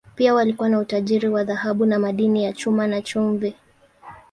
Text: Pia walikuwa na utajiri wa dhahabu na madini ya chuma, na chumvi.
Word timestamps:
Pia 0.15 0.33
walikuwa 0.33 0.69
na 0.69 0.79
utajiri 0.79 1.27
wa 1.29 1.43
dhahabu 1.43 1.85
na 1.85 1.99
madini 1.99 2.43
ya 2.43 2.53
chuma, 2.53 2.87
na 2.87 3.01
chumvi. 3.01 3.55